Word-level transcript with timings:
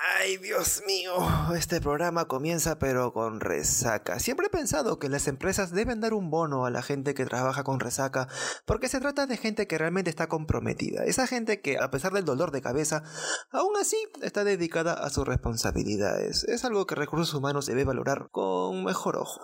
Ay, 0.00 0.36
Dios 0.36 0.82
mío, 0.86 1.12
este 1.56 1.80
programa 1.80 2.26
comienza 2.26 2.78
pero 2.78 3.12
con 3.12 3.40
resaca. 3.40 4.20
Siempre 4.20 4.46
he 4.46 4.50
pensado 4.50 4.98
que 4.98 5.08
las 5.08 5.26
empresas 5.26 5.72
deben 5.72 6.00
dar 6.00 6.14
un 6.14 6.30
bono 6.30 6.66
a 6.66 6.70
la 6.70 6.82
gente 6.82 7.14
que 7.14 7.24
trabaja 7.24 7.64
con 7.64 7.80
resaca, 7.80 8.28
porque 8.64 8.88
se 8.88 9.00
trata 9.00 9.26
de 9.26 9.36
gente 9.36 9.66
que 9.66 9.78
realmente 9.78 10.10
está 10.10 10.28
comprometida. 10.28 11.04
Esa 11.04 11.26
gente 11.26 11.60
que, 11.60 11.78
a 11.78 11.90
pesar 11.90 12.12
del 12.12 12.24
dolor 12.24 12.52
de 12.52 12.62
cabeza, 12.62 13.02
aún 13.50 13.76
así 13.76 13.96
está 14.22 14.44
dedicada 14.44 14.92
a 14.92 15.10
sus 15.10 15.26
responsabilidades. 15.26 16.44
Es 16.44 16.64
algo 16.64 16.86
que 16.86 16.94
recursos 16.94 17.34
humanos 17.34 17.66
debe 17.66 17.84
valorar 17.84 18.28
con 18.30 18.84
mejor 18.84 19.16
ojo. 19.16 19.40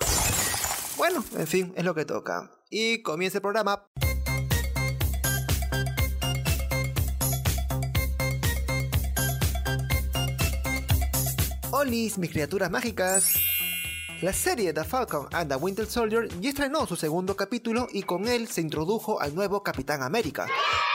Bueno, 0.96 1.24
en 1.36 1.46
fin, 1.46 1.72
es 1.76 1.84
lo 1.84 1.94
que 1.94 2.04
toca. 2.04 2.50
Y 2.70 3.02
comienza 3.02 3.38
el 3.38 3.42
programa. 3.42 3.88
Olis, 11.84 12.16
mis 12.16 12.30
criaturas 12.30 12.70
mágicas. 12.70 13.34
La 14.22 14.32
serie 14.32 14.72
The 14.72 14.84
Falcon 14.84 15.26
and 15.32 15.50
the 15.50 15.56
Winter 15.56 15.84
Soldier 15.84 16.26
ya 16.40 16.48
estrenó 16.48 16.86
su 16.86 16.96
segundo 16.96 17.36
capítulo 17.36 17.88
y 17.92 18.04
con 18.04 18.26
él 18.26 18.48
se 18.48 18.62
introdujo 18.62 19.20
al 19.20 19.34
nuevo 19.34 19.62
Capitán 19.62 20.02
América. 20.02 20.46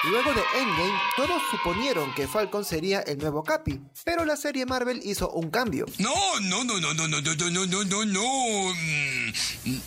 Luego 0.10 0.34
de 0.34 0.42
Endgame, 0.60 1.00
todos 1.16 1.40
suponieron 1.52 2.12
que 2.16 2.28
Falcon 2.28 2.66
sería 2.66 3.02
el 3.02 3.20
nuevo 3.20 3.44
Capi, 3.44 3.80
pero 4.04 4.26
la 4.26 4.36
serie 4.36 4.66
Marvel 4.66 5.00
hizo 5.04 5.30
un 5.30 5.52
cambio. 5.52 5.86
No, 6.00 6.40
no, 6.42 6.64
no, 6.64 6.80
no, 6.80 6.92
no, 6.96 7.08
no, 7.08 7.22
no, 7.22 7.36
no, 7.36 7.66
no, 7.68 7.86
no, 7.86 8.06
no. 8.06 8.74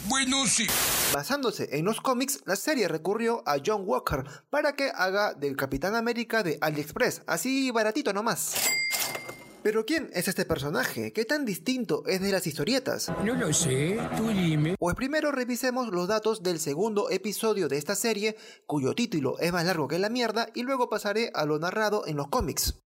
Bueno, 0.05 0.47
sí. 0.47 0.69
Basándose 1.13 1.69
en 1.73 1.85
los 1.85 2.01
cómics, 2.01 2.43
la 2.47 2.55
serie 2.55 2.87
recurrió 2.87 3.43
a 3.45 3.57
John 3.65 3.83
Walker 3.87 4.23
para 4.51 4.77
que 4.77 4.93
haga 4.95 5.35
del 5.35 5.57
Capitán 5.57 5.97
América 5.97 6.45
de 6.45 6.59
AliExpress, 6.61 7.23
así 7.27 7.73
baratito 7.73 8.13
nomás. 8.13 8.55
Pero 9.63 9.87
¿quién 9.87 10.11
es 10.13 10.27
este 10.27 10.45
personaje? 10.45 11.13
¿Qué 11.13 11.25
tan 11.25 11.45
distinto 11.45 12.03
es 12.07 12.21
de 12.21 12.33
las 12.33 12.47
historietas? 12.47 13.13
No 13.25 13.35
lo 13.35 13.53
sé, 13.53 13.97
tú 14.17 14.29
dime. 14.29 14.75
Pues 14.77 14.97
primero 14.97 15.31
revisemos 15.31 15.89
los 15.89 16.09
datos 16.09 16.43
del 16.43 16.59
segundo 16.59 17.11
episodio 17.11 17.69
de 17.69 17.79
esta 17.79 17.95
serie, 17.95 18.37
cuyo 18.67 18.95
título 18.95 19.39
es 19.39 19.53
más 19.53 19.65
largo 19.65 19.87
que 19.87 20.01
la 20.01 20.09
mierda, 20.09 20.49
y 20.55 20.65
luego 20.65 20.91
pasaré 20.91 21.31
a 21.35 21.45
lo 21.45 21.61
narrado 21.61 22.07
en 22.07 22.17
los 22.17 22.27
cómics. 22.27 22.83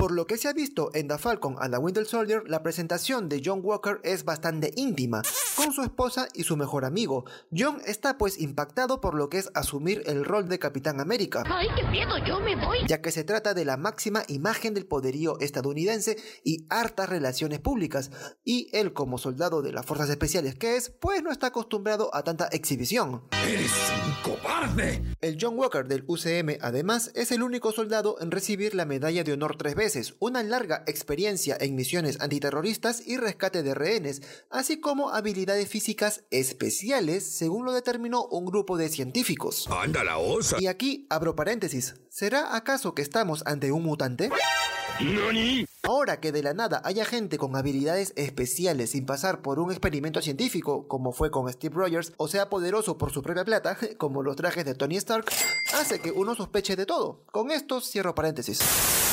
Por 0.00 0.12
lo 0.12 0.26
que 0.26 0.38
se 0.38 0.48
ha 0.48 0.54
visto 0.54 0.90
en 0.94 1.08
The 1.08 1.18
Falcon 1.18 1.56
and 1.60 1.74
the 1.74 1.78
Winter 1.78 2.06
Soldier, 2.06 2.42
la 2.46 2.62
presentación 2.62 3.28
de 3.28 3.42
John 3.44 3.60
Walker 3.62 4.00
es 4.02 4.24
bastante 4.24 4.72
íntima, 4.74 5.20
con 5.56 5.74
su 5.74 5.82
esposa 5.82 6.26
y 6.32 6.44
su 6.44 6.56
mejor 6.56 6.86
amigo. 6.86 7.26
John 7.54 7.82
está 7.84 8.16
pues 8.16 8.40
impactado 8.40 9.02
por 9.02 9.14
lo 9.14 9.28
que 9.28 9.36
es 9.36 9.50
asumir 9.52 10.02
el 10.06 10.24
rol 10.24 10.48
de 10.48 10.58
Capitán 10.58 11.00
América. 11.00 11.44
¡Ay, 11.44 11.68
qué 11.76 11.82
miedo! 11.88 12.16
¡Yo 12.26 12.40
me 12.40 12.56
voy! 12.56 12.78
Ya 12.88 13.02
que 13.02 13.10
se 13.10 13.24
trata 13.24 13.52
de 13.52 13.66
la 13.66 13.76
máxima 13.76 14.22
imagen 14.28 14.72
del 14.72 14.86
poderío 14.86 15.38
estadounidense 15.38 16.16
y 16.44 16.64
hartas 16.70 17.10
relaciones 17.10 17.60
públicas. 17.60 18.10
Y 18.42 18.70
él, 18.72 18.94
como 18.94 19.18
soldado 19.18 19.60
de 19.60 19.72
las 19.72 19.84
fuerzas 19.84 20.08
especiales 20.08 20.54
que 20.54 20.76
es, 20.76 20.88
pues 20.88 21.22
no 21.22 21.30
está 21.30 21.48
acostumbrado 21.48 22.08
a 22.14 22.24
tanta 22.24 22.46
exhibición. 22.52 23.24
¡Eres 23.46 23.70
un 24.06 24.32
cobarde! 24.32 25.02
El 25.20 25.36
John 25.38 25.58
Walker 25.58 25.86
del 25.86 26.04
UCM, 26.06 26.56
además, 26.62 27.10
es 27.14 27.32
el 27.32 27.42
único 27.42 27.70
soldado 27.70 28.16
en 28.22 28.30
recibir 28.30 28.74
la 28.74 28.86
medalla 28.86 29.24
de 29.24 29.34
honor 29.34 29.58
tres 29.58 29.74
veces, 29.74 29.89
una 30.18 30.42
larga 30.42 30.84
experiencia 30.86 31.56
en 31.58 31.74
misiones 31.74 32.20
antiterroristas 32.20 33.06
y 33.06 33.16
rescate 33.16 33.62
de 33.62 33.74
rehenes, 33.74 34.22
así 34.50 34.80
como 34.80 35.10
habilidades 35.10 35.68
físicas 35.68 36.24
especiales, 36.30 37.24
según 37.24 37.64
lo 37.64 37.72
determinó 37.72 38.26
un 38.26 38.46
grupo 38.46 38.76
de 38.76 38.88
científicos. 38.88 39.68
¡Anda 39.70 40.04
la 40.04 40.18
osa! 40.18 40.56
Y 40.60 40.66
aquí 40.66 41.06
abro 41.10 41.34
paréntesis. 41.34 41.94
¿Será 42.08 42.54
acaso 42.56 42.94
que 42.94 43.02
estamos 43.02 43.42
ante 43.46 43.72
un 43.72 43.82
mutante? 43.82 44.30
¿Nani? 45.02 45.66
Ahora 45.82 46.20
que 46.20 46.30
de 46.30 46.42
la 46.42 46.52
nada 46.52 46.82
haya 46.84 47.04
gente 47.04 47.38
con 47.38 47.56
habilidades 47.56 48.12
especiales 48.14 48.90
sin 48.90 49.06
pasar 49.06 49.40
por 49.40 49.58
un 49.58 49.70
experimento 49.70 50.20
científico, 50.20 50.86
como 50.86 51.12
fue 51.12 51.30
con 51.30 51.50
Steve 51.50 51.74
Rogers, 51.74 52.12
o 52.18 52.28
sea 52.28 52.50
poderoso 52.50 52.98
por 52.98 53.10
su 53.10 53.22
propia 53.22 53.44
plata, 53.44 53.78
como 53.98 54.22
los 54.22 54.36
trajes 54.36 54.64
de 54.64 54.74
Tony 54.74 54.96
Stark, 54.98 55.24
hace 55.74 56.00
que 56.00 56.12
uno 56.12 56.34
sospeche 56.34 56.76
de 56.76 56.86
todo. 56.86 57.24
Con 57.32 57.50
esto 57.50 57.80
cierro 57.80 58.14
paréntesis. 58.14 58.60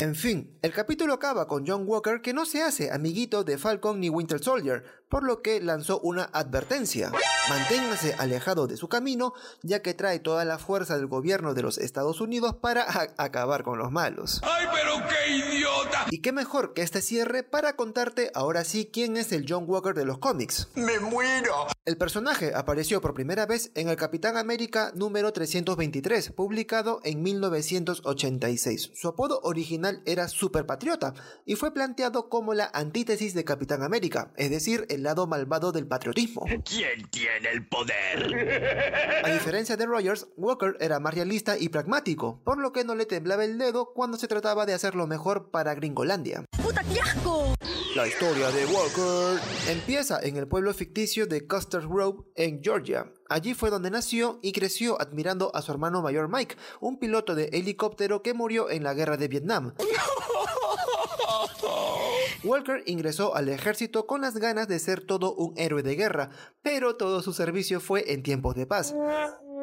En 0.02 0.14
fin, 0.14 0.56
el 0.62 0.74
capítulo 0.74 1.14
acaba 1.14 1.48
con 1.48 1.66
John 1.66 1.86
Walker 1.88 2.22
que 2.22 2.34
no 2.34 2.46
se 2.46 2.62
hace 2.62 2.92
amiguito 2.92 3.44
de 3.44 3.58
Falcon 3.58 4.00
ni 4.00 4.10
Winter 4.10 4.44
Soldier, 4.44 4.84
por 5.10 5.24
lo 5.24 5.42
que 5.42 5.62
lanzó 5.62 6.00
una 6.02 6.26
advertencia. 6.26 7.12
Manténgase 7.50 8.14
alejado 8.20 8.68
de 8.68 8.78
su 8.78 8.90
camino, 8.90 9.34
ya 9.64 9.82
que 9.82 9.94
trae 9.94 10.20
toda 10.20 10.44
la 10.44 10.60
fuerza 10.60 10.98
del 10.98 11.08
gobierno 11.08 11.54
de 11.54 11.62
los 11.62 11.78
Estados 11.78 12.20
Unidos 12.20 12.56
para 12.56 12.86
acabar 13.18 13.64
con 13.64 13.80
los 13.80 13.92
malos. 13.92 14.42
¡Ay, 14.44 14.68
pero 14.72 14.98
qué 15.08 15.32
idiota! 15.38 15.77
Y 16.10 16.20
qué 16.20 16.32
mejor 16.32 16.74
que 16.74 16.84
este 16.84 17.02
cierre 17.02 17.44
para 17.44 17.76
contarte 17.76 18.32
ahora 18.34 18.64
sí 18.64 18.90
quién 18.92 19.18
es 19.18 19.32
el 19.34 19.46
John 19.48 19.66
Walker 19.68 19.94
de 19.94 20.06
los 20.06 20.20
cómics. 20.20 20.70
¡Me 20.76 21.00
muero! 21.00 21.68
El 21.84 21.98
personaje 21.98 22.54
apareció 22.56 23.02
por 23.02 23.14
primera 23.14 23.46
vez 23.46 23.72
en 23.76 23.90
el 23.90 23.98
Capitán 23.98 24.38
América 24.38 24.92
número 24.96 25.34
323, 25.34 26.32
publicado 26.32 27.02
en 27.04 27.22
1986. 27.24 28.92
Su 28.94 29.10
apodo 29.10 29.42
original 29.44 30.02
era 30.06 30.30
Super 30.30 30.66
Patriota 30.66 31.14
y 31.46 31.56
fue 31.56 31.74
planteado 31.74 32.30
como 32.30 32.54
la 32.54 32.70
antítesis 32.74 33.34
de 33.34 33.44
Capitán 33.44 33.84
América, 33.84 34.32
es 34.38 34.50
decir, 34.50 34.86
el 34.90 35.04
lado 35.04 35.28
malvado 35.28 35.74
del 35.74 35.88
patriotismo. 35.88 36.46
¿Quién 36.64 37.10
tiene 37.10 37.50
el 37.52 37.68
poder? 37.68 39.24
A 39.26 39.30
diferencia 39.30 39.76
de 39.76 39.86
Rogers, 39.86 40.28
Walker 40.38 40.78
era 40.80 41.00
más 41.00 41.14
realista 41.14 41.58
y 41.58 41.68
pragmático, 41.68 42.42
por 42.46 42.58
lo 42.60 42.72
que 42.72 42.86
no 42.86 42.96
le 42.96 43.06
temblaba 43.06 43.44
el 43.44 43.58
dedo 43.58 43.94
cuando 43.94 44.18
se 44.18 44.28
trataba 44.28 44.66
de 44.66 44.74
hacer 44.74 44.96
lo 44.96 45.08
mejor 45.08 45.52
para 45.52 45.72
Gringolandia. 45.98 46.46
¡Puta, 46.62 46.84
qué 46.84 47.00
asco! 47.00 47.56
La 47.96 48.08
historia 48.08 48.52
de 48.52 48.68
Walker 48.68 49.42
empieza 49.68 50.20
en 50.22 50.38
el 50.38 50.48
pueblo 50.48 50.72
ficticio 50.76 51.26
de 51.26 51.48
Custer 51.48 51.88
Grove, 51.88 52.24
en 52.36 52.62
Georgia. 52.62 53.12
Allí 53.30 53.56
fue 53.56 53.72
donde 53.72 53.90
nació 53.90 54.38
y 54.44 54.52
creció 54.52 55.02
admirando 55.02 55.50
a 55.56 55.64
su 55.64 55.72
hermano 55.72 56.04
mayor 56.04 56.30
Mike, 56.30 56.56
un 56.82 57.00
piloto 57.00 57.34
de 57.34 57.46
helicóptero 57.46 58.22
que 58.22 58.36
murió 58.36 58.70
en 58.70 58.84
la 58.84 58.94
guerra 58.94 59.18
de 59.18 59.28
Vietnam. 59.28 59.74
Walker 62.44 62.84
ingresó 62.86 63.36
al 63.36 63.50
ejército 63.50 64.06
con 64.06 64.22
las 64.22 64.38
ganas 64.38 64.68
de 64.68 64.78
ser 64.78 65.04
todo 65.04 65.34
un 65.34 65.58
héroe 65.58 65.82
de 65.82 65.96
guerra, 65.96 66.30
pero 66.62 66.96
todo 66.96 67.24
su 67.24 67.34
servicio 67.34 67.80
fue 67.80 68.14
en 68.14 68.22
tiempos 68.22 68.54
de 68.54 68.68
paz 68.68 68.94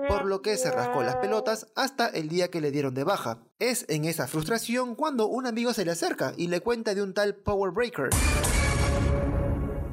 por 0.09 0.25
lo 0.25 0.43
que 0.43 0.57
se 0.57 0.71
rascó 0.71 1.03
las 1.03 1.17
pelotas 1.17 1.67
hasta 1.75 2.09
el 2.09 2.29
día 2.29 2.49
que 2.49 2.61
le 2.61 2.71
dieron 2.71 2.95
de 2.95 3.05
baja. 3.05 3.39
Es 3.59 3.87
en 3.89 4.05
esa 4.05 4.27
frustración 4.27 4.95
cuando 4.95 5.27
un 5.27 5.47
amigo 5.47 5.73
se 5.73 5.85
le 5.85 5.93
acerca 5.93 6.35
y 6.37 6.49
le 6.49 6.61
cuenta 6.61 6.95
de 6.95 7.03
un 7.03 7.15
tal 7.15 7.35
Power 7.35 7.73
Breaker. 7.73 8.11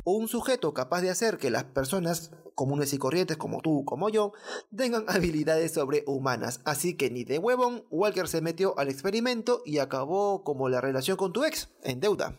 Un 0.04 0.28
sujeto 0.28 0.74
capaz 0.74 1.02
de 1.02 1.12
hacer 1.12 1.38
que 1.38 1.52
las 1.52 1.64
personas 1.64 2.32
comunes 2.56 2.94
y 2.94 2.98
corrientes 2.98 3.38
como 3.38 3.62
tú, 3.62 3.86
como 3.86 4.10
yo, 4.10 4.34
tengan 4.76 5.06
habilidades 5.08 5.74
sobrehumanas. 5.74 6.62
Así 6.66 6.96
que 6.96 7.10
ni 7.10 7.24
de 7.24 7.40
huevón, 7.40 7.84
Walker 7.90 8.28
se 8.28 8.42
metió 8.42 8.78
al 8.78 8.90
experimento 8.90 9.62
y 9.66 9.80
acabó 9.80 10.44
como 10.44 10.70
la 10.70 10.82
relación 10.82 11.18
con 11.18 11.34
tu 11.34 11.44
ex, 11.44 11.70
en 11.84 12.00
deuda. 12.00 12.36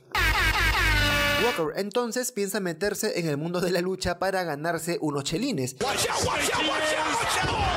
Walker 1.43 1.73
entonces 1.77 2.33
piensa 2.33 2.61
meterse 2.61 3.19
en 3.19 3.29
el 3.29 3.37
mundo 3.37 3.61
de 3.61 3.71
la 3.71 3.81
lucha 3.81 4.19
para 4.19 4.45
ganarse 4.45 4.99
unos 5.01 5.25
chelines. 5.25 5.77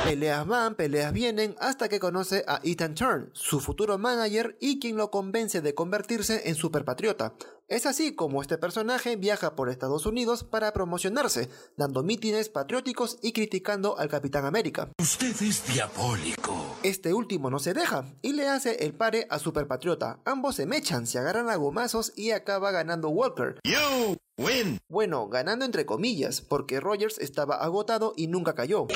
Peleas 0.04 0.46
van, 0.46 0.74
peleas 0.76 1.12
vienen, 1.12 1.56
hasta 1.58 1.88
que 1.88 1.98
conoce 1.98 2.44
a 2.46 2.60
Ethan 2.62 2.94
Turn, 2.94 3.30
su 3.32 3.60
futuro 3.60 3.98
manager 3.98 4.56
y 4.60 4.78
quien 4.78 4.96
lo 4.96 5.10
convence 5.10 5.60
de 5.60 5.74
convertirse 5.74 6.48
en 6.48 6.54
superpatriota. 6.54 7.34
Es 7.68 7.86
así 7.86 8.14
como 8.14 8.40
este 8.40 8.58
personaje 8.58 9.16
viaja 9.16 9.56
por 9.56 9.68
Estados 9.68 10.06
Unidos 10.06 10.44
para 10.44 10.72
promocionarse, 10.72 11.48
dando 11.76 12.04
mítines 12.04 12.48
patrióticos 12.48 13.18
y 13.22 13.32
criticando 13.32 13.98
al 13.98 14.08
Capitán 14.08 14.44
América. 14.44 14.88
Usted 15.00 15.34
es 15.42 15.66
diabólico. 15.66 16.65
Este 16.86 17.12
último 17.12 17.50
no 17.50 17.58
se 17.58 17.74
deja 17.74 18.04
y 18.22 18.34
le 18.34 18.46
hace 18.46 18.84
el 18.84 18.94
pare 18.94 19.26
a 19.28 19.40
Superpatriota. 19.40 20.20
Ambos 20.24 20.54
se 20.54 20.66
mechan, 20.66 21.08
se 21.08 21.18
agarran 21.18 21.50
a 21.50 21.56
gomazos 21.56 22.12
y 22.14 22.30
acaba 22.30 22.70
ganando 22.70 23.08
Walker. 23.08 23.58
You 23.64 24.16
win. 24.38 24.78
Bueno, 24.88 25.26
ganando 25.26 25.64
entre 25.64 25.84
comillas, 25.84 26.42
porque 26.42 26.78
Rogers 26.78 27.18
estaba 27.18 27.56
agotado 27.56 28.12
y 28.16 28.28
nunca 28.28 28.54
cayó. 28.54 28.86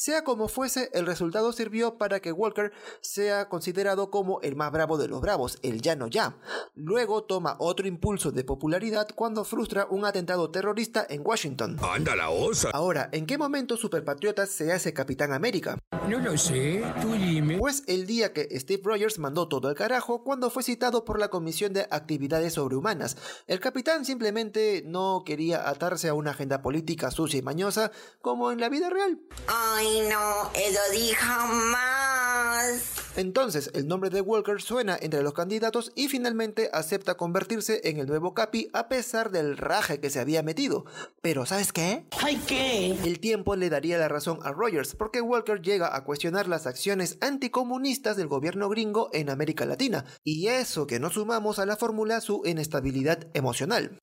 Sea 0.00 0.24
como 0.24 0.48
fuese, 0.48 0.90
el 0.92 1.06
resultado 1.06 1.52
sirvió 1.52 1.98
para 1.98 2.20
que 2.20 2.32
Walker 2.32 2.72
sea 3.00 3.48
considerado 3.48 4.10
como 4.10 4.40
el 4.42 4.56
más 4.56 4.72
bravo 4.72 4.98
de 4.98 5.08
los 5.08 5.20
bravos, 5.20 5.58
el 5.62 5.82
ya 5.82 5.96
no 5.96 6.06
ya. 6.06 6.36
Luego 6.74 7.24
toma 7.24 7.56
otro 7.58 7.86
impulso 7.86 8.30
de 8.30 8.44
popularidad 8.44 9.08
cuando 9.14 9.44
frustra 9.44 9.86
un 9.90 10.04
atentado 10.04 10.50
terrorista 10.50 11.06
en 11.08 11.22
Washington. 11.24 11.78
¡Anda 11.82 12.16
la 12.16 12.30
osa! 12.30 12.70
Ahora, 12.72 13.08
¿en 13.12 13.26
qué 13.26 13.38
momento 13.38 13.76
Superpatriota 13.76 14.46
se 14.46 14.72
hace 14.72 14.92
Capitán 14.92 15.32
América? 15.32 15.78
No 16.08 16.18
lo 16.18 16.38
sé, 16.38 16.82
tú 17.02 17.12
dime. 17.12 17.58
Pues 17.58 17.82
el 17.86 18.06
día 18.06 18.32
que 18.32 18.48
Steve 18.58 18.82
Rogers 18.84 19.18
mandó 19.18 19.48
todo 19.48 19.68
al 19.68 19.74
carajo 19.74 20.22
cuando 20.24 20.50
fue 20.50 20.62
citado 20.62 21.04
por 21.04 21.18
la 21.18 21.28
Comisión 21.28 21.72
de 21.72 21.86
Actividades 21.90 22.54
Sobrehumanas. 22.54 23.16
El 23.46 23.60
capitán 23.60 24.04
simplemente 24.04 24.82
no 24.86 25.22
quería 25.24 25.68
atarse 25.68 26.08
a 26.08 26.14
una 26.14 26.30
agenda 26.30 26.62
política 26.62 27.10
sucia 27.10 27.38
y 27.38 27.42
mañosa 27.42 27.92
como 28.20 28.50
en 28.52 28.60
la 28.60 28.68
vida 28.68 28.90
real. 28.90 29.20
Ay, 29.60 30.02
no, 30.08 30.50
eso 30.54 30.80
di 30.92 31.08
jamás. 31.14 32.84
Entonces, 33.16 33.72
el 33.74 33.88
nombre 33.88 34.08
de 34.08 34.20
Walker 34.20 34.62
suena 34.62 34.96
entre 35.00 35.24
los 35.24 35.32
candidatos 35.32 35.90
y 35.96 36.06
finalmente 36.06 36.70
acepta 36.72 37.16
convertirse 37.16 37.80
en 37.82 37.98
el 37.98 38.06
nuevo 38.06 38.34
Capi 38.34 38.68
a 38.72 38.88
pesar 38.88 39.32
del 39.32 39.56
raje 39.56 39.98
que 39.98 40.10
se 40.10 40.20
había 40.20 40.44
metido. 40.44 40.84
Pero 41.22 41.44
¿sabes 41.44 41.72
qué? 41.72 42.04
¿Ay 42.22 42.40
qué? 42.46 42.92
El 43.02 43.18
tiempo 43.18 43.56
le 43.56 43.68
daría 43.68 43.98
la 43.98 44.06
razón 44.06 44.38
a 44.44 44.52
Rogers 44.52 44.94
porque 44.94 45.20
Walker 45.20 45.60
llega 45.60 45.96
a 45.96 46.04
cuestionar 46.04 46.46
las 46.46 46.68
acciones 46.68 47.18
anticomunistas 47.20 48.16
del 48.16 48.28
gobierno 48.28 48.68
gringo 48.68 49.10
en 49.12 49.28
América 49.28 49.66
Latina, 49.66 50.04
y 50.22 50.46
eso 50.46 50.86
que 50.86 51.00
no 51.00 51.10
sumamos 51.10 51.58
a 51.58 51.66
la 51.66 51.76
fórmula 51.76 52.20
su 52.20 52.42
inestabilidad 52.44 53.26
emocional. 53.34 53.98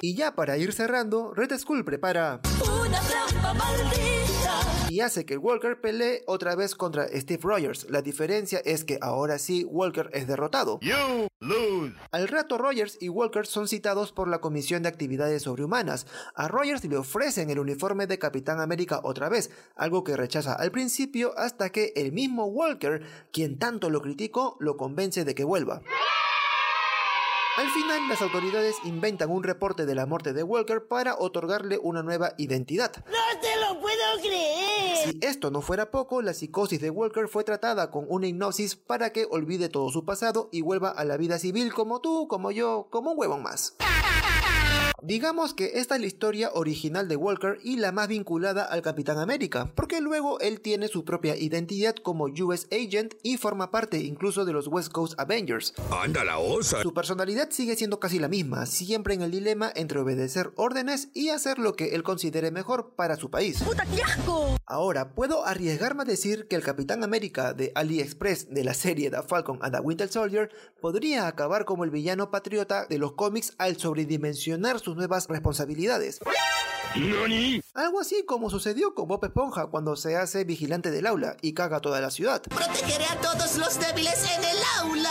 Y 0.00 0.14
ya 0.14 0.36
para 0.36 0.56
ir 0.56 0.72
cerrando, 0.72 1.34
Red 1.34 1.58
Skull 1.58 1.84
prepara 1.84 2.40
trampa 3.08 3.54
maldita. 3.54 4.08
y 4.90 5.00
hace 5.00 5.24
que 5.24 5.36
Walker 5.36 5.80
pelee 5.80 6.24
otra 6.26 6.56
vez 6.56 6.74
contra 6.74 7.06
Steve 7.08 7.40
Rogers. 7.42 7.86
La 7.90 8.02
diferencia 8.02 8.60
es 8.64 8.84
que 8.84 8.98
ahora 9.00 9.38
sí 9.38 9.64
Walker 9.64 10.10
es 10.12 10.26
derrotado. 10.26 10.80
Al 12.10 12.28
rato 12.28 12.58
Rogers 12.58 12.98
y 13.00 13.08
Walker 13.08 13.46
son 13.46 13.68
citados 13.68 14.12
por 14.12 14.28
la 14.28 14.40
Comisión 14.40 14.82
de 14.82 14.88
Actividades 14.88 15.42
Sobrehumanas. 15.42 16.06
A 16.34 16.48
Rogers 16.48 16.84
le 16.84 16.96
ofrecen 16.96 17.50
el 17.50 17.58
uniforme 17.58 18.06
de 18.06 18.18
Capitán 18.18 18.60
América 18.60 19.00
otra 19.04 19.28
vez, 19.28 19.50
algo 19.76 20.04
que 20.04 20.16
rechaza 20.16 20.54
al 20.54 20.72
principio 20.72 21.32
hasta 21.38 21.70
que 21.70 21.92
el 21.94 22.12
mismo 22.12 22.46
Walker, 22.46 23.02
quien 23.32 23.58
tanto 23.58 23.90
lo 23.90 24.00
criticó, 24.00 24.56
lo 24.58 24.76
convence 24.76 25.24
de 25.24 25.34
que 25.34 25.44
vuelva. 25.44 25.82
Al 27.58 27.68
final, 27.70 28.08
las 28.08 28.22
autoridades 28.22 28.76
inventan 28.84 29.32
un 29.32 29.42
reporte 29.42 29.84
de 29.84 29.96
la 29.96 30.06
muerte 30.06 30.32
de 30.32 30.44
Walker 30.44 30.86
para 30.86 31.16
otorgarle 31.16 31.76
una 31.82 32.04
nueva 32.04 32.34
identidad. 32.38 32.92
¡No 33.06 33.40
te 33.40 33.48
lo 33.60 33.80
puedo 33.80 33.96
creer! 34.20 35.08
Si 35.08 35.18
esto 35.22 35.50
no 35.50 35.60
fuera 35.60 35.90
poco, 35.90 36.22
la 36.22 36.34
psicosis 36.34 36.80
de 36.80 36.90
Walker 36.90 37.26
fue 37.26 37.42
tratada 37.42 37.90
con 37.90 38.06
una 38.08 38.28
hipnosis 38.28 38.76
para 38.76 39.10
que 39.10 39.26
olvide 39.28 39.68
todo 39.68 39.90
su 39.90 40.04
pasado 40.04 40.48
y 40.52 40.60
vuelva 40.60 40.90
a 40.90 41.04
la 41.04 41.16
vida 41.16 41.40
civil 41.40 41.74
como 41.74 42.00
tú, 42.00 42.28
como 42.28 42.52
yo, 42.52 42.86
como 42.90 43.10
un 43.10 43.18
huevón 43.18 43.42
más. 43.42 43.74
Digamos 45.00 45.54
que 45.54 45.78
esta 45.78 45.94
es 45.94 46.00
la 46.00 46.08
historia 46.08 46.50
original 46.54 47.06
de 47.06 47.14
Walker 47.14 47.58
y 47.62 47.76
la 47.76 47.92
más 47.92 48.08
vinculada 48.08 48.64
al 48.64 48.82
Capitán 48.82 49.18
América, 49.18 49.70
porque 49.76 50.00
luego 50.00 50.40
él 50.40 50.60
tiene 50.60 50.88
su 50.88 51.04
propia 51.04 51.36
identidad 51.36 51.94
como 51.94 52.24
US 52.24 52.66
Agent 52.72 53.14
y 53.22 53.36
forma 53.36 53.70
parte 53.70 53.98
incluso 53.98 54.44
de 54.44 54.52
los 54.52 54.66
West 54.66 54.90
Coast 54.90 55.14
Avengers. 55.16 55.72
Anda 55.92 56.24
la 56.24 56.40
osa. 56.40 56.82
Su 56.82 56.92
personalidad 56.92 57.50
sigue 57.52 57.76
siendo 57.76 58.00
casi 58.00 58.18
la 58.18 58.26
misma, 58.26 58.66
siempre 58.66 59.14
en 59.14 59.22
el 59.22 59.30
dilema 59.30 59.70
entre 59.76 60.00
obedecer 60.00 60.50
órdenes 60.56 61.10
y 61.14 61.28
hacer 61.28 61.60
lo 61.60 61.74
que 61.74 61.94
él 61.94 62.02
considere 62.02 62.50
mejor 62.50 62.94
para 62.96 63.14
su 63.14 63.30
país. 63.30 63.62
¡Puta, 63.62 63.86
qué 63.86 64.02
asco! 64.02 64.56
Ahora, 64.66 65.14
puedo 65.14 65.46
arriesgarme 65.46 66.02
a 66.02 66.06
decir 66.06 66.48
que 66.48 66.56
el 66.56 66.64
Capitán 66.64 67.04
América 67.04 67.54
de 67.54 67.70
AliExpress 67.76 68.50
de 68.50 68.64
la 68.64 68.74
serie 68.74 69.10
The 69.10 69.22
Falcon 69.22 69.60
and 69.62 69.76
the 69.76 69.80
Winter 69.80 70.08
Soldier 70.08 70.50
podría 70.80 71.28
acabar 71.28 71.64
como 71.64 71.84
el 71.84 71.90
villano 71.90 72.32
patriota 72.32 72.86
de 72.86 72.98
los 72.98 73.12
cómics 73.12 73.54
al 73.58 73.76
sobredimensionar 73.76 74.80
sus 74.88 74.96
nuevas 74.96 75.26
responsabilidades. 75.28 76.18
Algo 77.74 78.00
así 78.00 78.24
como 78.24 78.48
sucedió 78.48 78.94
con 78.94 79.06
Bob 79.06 79.22
Esponja 79.22 79.66
cuando 79.66 79.96
se 79.96 80.16
hace 80.16 80.44
vigilante 80.44 80.90
del 80.90 81.06
aula 81.06 81.36
y 81.42 81.52
caga 81.52 81.80
toda 81.80 82.00
la 82.00 82.10
ciudad. 82.10 82.42
Protegeré 82.42 83.04
a 83.04 83.20
todos 83.20 83.58
los 83.58 83.78
débiles 83.78 84.24
en 84.36 84.44
el 84.44 84.56
aula. 84.78 85.10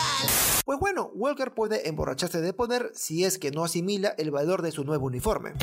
Pues 0.65 0.79
bueno, 0.79 1.11
Walker 1.13 1.53
puede 1.53 1.87
emborracharse 1.87 2.41
de 2.41 2.53
poder 2.53 2.91
si 2.95 3.23
es 3.23 3.37
que 3.37 3.51
no 3.51 3.63
asimila 3.63 4.15
el 4.17 4.31
valor 4.31 4.63
de 4.63 4.71
su 4.71 4.83
nuevo 4.83 5.05
uniforme. 5.05 5.53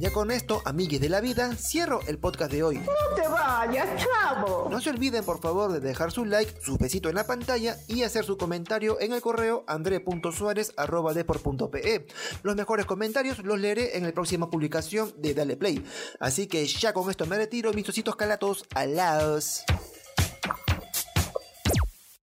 Ya 0.00 0.12
con 0.12 0.30
esto, 0.30 0.62
amigues 0.64 1.00
de 1.00 1.08
la 1.08 1.20
vida, 1.20 1.56
cierro 1.56 1.98
el 2.06 2.18
podcast 2.18 2.52
de 2.52 2.62
hoy. 2.62 2.76
No 2.76 2.84
te 3.16 3.26
vayas, 3.26 3.88
chavo. 3.96 4.68
No 4.70 4.80
se 4.80 4.90
olviden 4.90 5.24
por 5.24 5.40
favor 5.40 5.72
de 5.72 5.80
dejar 5.80 6.12
su 6.12 6.24
like, 6.24 6.54
su 6.62 6.78
besito 6.78 7.08
en 7.08 7.16
la 7.16 7.26
pantalla 7.26 7.76
y 7.88 8.04
hacer 8.04 8.24
su 8.24 8.38
comentario 8.38 9.00
en 9.00 9.12
el 9.12 9.20
correo 9.20 9.64
andre.suárez.depor.pe. 9.66 12.06
Los 12.44 12.54
mejores 12.54 12.86
comentarios 12.86 13.40
los 13.40 13.58
leeré 13.58 13.96
en 13.96 14.04
la 14.04 14.12
próxima 14.12 14.48
publicación 14.48 15.12
de 15.16 15.34
Dale 15.34 15.56
Play. 15.56 15.84
Así 16.20 16.46
que 16.46 16.64
ya 16.64 16.92
con 16.92 17.10
esto 17.10 17.26
me 17.26 17.36
retiro, 17.36 17.72
mis 17.72 17.88
ositos 17.88 18.14
calatos. 18.14 18.66
Alaos. 18.74 19.64